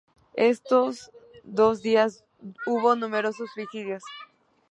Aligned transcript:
En 0.33 0.47
esos 0.49 1.11
dos 1.43 1.83
días 1.83 2.23
hubo 2.65 2.95
numerosos 2.95 3.51
suicidios. 3.53 4.01